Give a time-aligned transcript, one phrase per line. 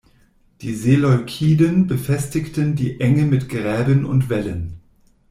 [0.61, 4.79] Die Seleukiden befestigten die Enge mit Gräben und Wällen.